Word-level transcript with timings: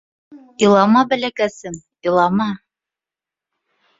—Илама, 0.67 1.01
бәләкәсем, 1.11 1.77
илама. 2.11 2.47